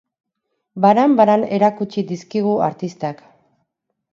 Banan-banan 0.85 1.45
erakutsi 1.59 2.05
dizkigu 2.13 2.57
artistak. 2.71 3.23